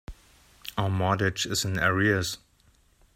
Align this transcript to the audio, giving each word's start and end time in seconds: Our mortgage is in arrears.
Our 0.79 0.89
mortgage 0.89 1.45
is 1.45 1.63
in 1.63 1.77
arrears. 1.77 2.39